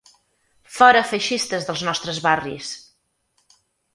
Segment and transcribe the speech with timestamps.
[0.77, 2.73] Fora feixistes dels nostres barris!